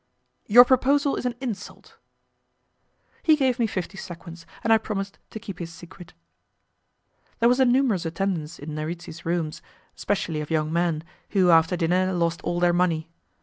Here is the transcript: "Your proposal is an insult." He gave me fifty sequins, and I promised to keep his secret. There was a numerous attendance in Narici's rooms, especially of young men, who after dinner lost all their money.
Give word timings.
"Your 0.47 0.65
proposal 0.65 1.15
is 1.15 1.27
an 1.27 1.35
insult." 1.41 1.99
He 3.21 3.35
gave 3.35 3.59
me 3.59 3.67
fifty 3.67 3.97
sequins, 3.99 4.47
and 4.63 4.73
I 4.73 4.79
promised 4.79 5.19
to 5.29 5.39
keep 5.39 5.59
his 5.59 5.71
secret. 5.71 6.13
There 7.37 7.47
was 7.47 7.59
a 7.59 7.65
numerous 7.65 8.03
attendance 8.03 8.57
in 8.57 8.71
Narici's 8.71 9.27
rooms, 9.27 9.61
especially 9.95 10.41
of 10.41 10.49
young 10.49 10.73
men, 10.73 11.03
who 11.29 11.51
after 11.51 11.77
dinner 11.77 12.13
lost 12.13 12.41
all 12.41 12.59
their 12.59 12.73
money. 12.73 13.09